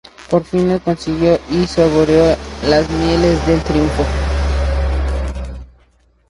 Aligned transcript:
Por 0.31 0.43
fin 0.43 0.67
lo 0.67 0.79
consiguió 0.79 1.39
y 1.51 1.67
saboreó 1.67 2.35
las 2.67 2.89
mieles 2.89 3.45
del 3.45 3.61
triunfo 3.63 4.03